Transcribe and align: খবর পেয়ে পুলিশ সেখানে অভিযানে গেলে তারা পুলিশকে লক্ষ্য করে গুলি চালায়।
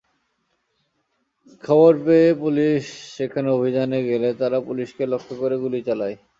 খবর 1.63 1.91
পেয়ে 2.05 2.29
পুলিশ 2.41 2.81
সেখানে 3.15 3.47
অভিযানে 3.57 3.99
গেলে 4.09 4.29
তারা 4.41 4.57
পুলিশকে 4.67 5.03
লক্ষ্য 5.13 5.33
করে 5.41 5.55
গুলি 5.63 5.79
চালায়। 5.87 6.15